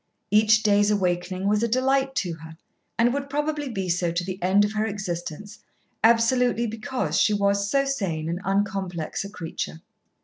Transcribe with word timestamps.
Each 0.31 0.63
day's 0.63 0.89
awakening 0.89 1.47
was 1.47 1.61
a 1.61 1.67
delight 1.67 2.15
to 2.15 2.33
her, 2.33 2.57
and 2.97 3.13
would 3.13 3.29
probably 3.29 3.69
be 3.69 3.87
so 3.87 4.11
to 4.11 4.23
the 4.23 4.41
end 4.41 4.65
of 4.65 4.73
her 4.73 4.87
existence, 4.87 5.59
absolutely 6.03 6.65
because 6.65 7.19
she 7.21 7.35
was 7.35 7.69
so 7.69 7.85
sane 7.85 8.27
and 8.27 8.41
uncomplex 8.43 9.23
a 9.23 9.29
creature. 9.29 9.81